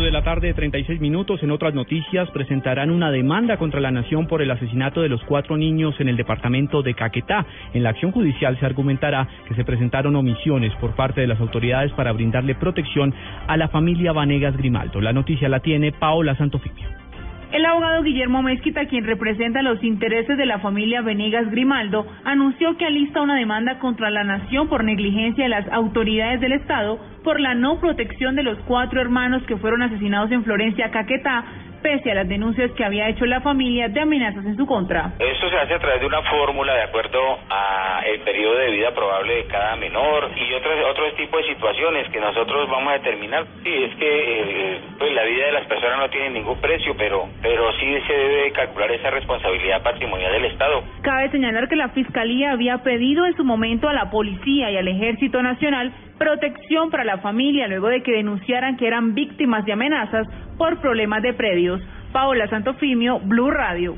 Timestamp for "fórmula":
36.22-36.72